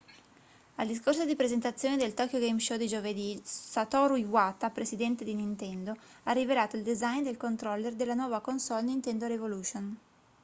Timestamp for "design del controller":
6.81-7.93